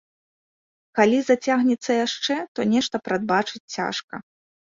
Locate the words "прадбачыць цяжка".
3.09-4.15